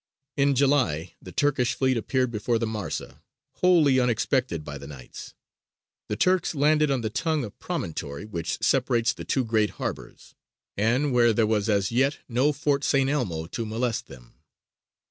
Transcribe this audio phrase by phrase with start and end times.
[0.35, 3.21] In July the Turkish fleet appeared before the Marsa,
[3.57, 5.35] wholly unexpected by the Knights.
[6.09, 10.33] The Turks landed on the tongue of promontory which separates the two great harbours,
[10.75, 13.11] and where there was as yet no Fort St.
[13.11, 14.33] Elmo to molest them.